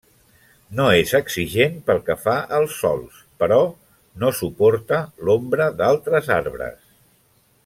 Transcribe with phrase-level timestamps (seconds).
[0.77, 3.61] No és exigent pel que fa als sòls però
[4.25, 6.87] no suporta l'ombra d'altres arbres.